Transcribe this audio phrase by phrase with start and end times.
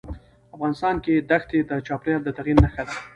[0.55, 2.93] افغانستان کې ښتې د چاپېریال د تغیر نښه ده.